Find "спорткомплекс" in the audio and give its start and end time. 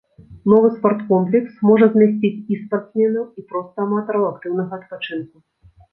0.77-1.51